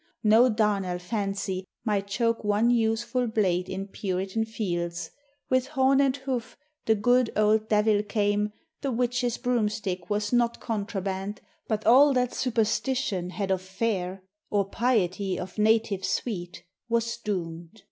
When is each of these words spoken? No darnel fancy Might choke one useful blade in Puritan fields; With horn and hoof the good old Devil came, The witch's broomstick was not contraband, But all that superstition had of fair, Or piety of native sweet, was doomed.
No 0.23 0.49
darnel 0.49 0.97
fancy 0.97 1.63
Might 1.85 2.07
choke 2.07 2.43
one 2.43 2.71
useful 2.71 3.27
blade 3.27 3.69
in 3.69 3.85
Puritan 3.87 4.45
fields; 4.45 5.11
With 5.47 5.67
horn 5.67 6.01
and 6.01 6.17
hoof 6.17 6.57
the 6.87 6.95
good 6.95 7.31
old 7.35 7.69
Devil 7.69 8.01
came, 8.01 8.51
The 8.81 8.91
witch's 8.91 9.37
broomstick 9.37 10.09
was 10.09 10.33
not 10.33 10.59
contraband, 10.59 11.39
But 11.67 11.85
all 11.85 12.13
that 12.13 12.33
superstition 12.33 13.29
had 13.29 13.51
of 13.51 13.61
fair, 13.61 14.23
Or 14.49 14.67
piety 14.67 15.37
of 15.39 15.59
native 15.59 16.03
sweet, 16.03 16.63
was 16.89 17.17
doomed. 17.17 17.79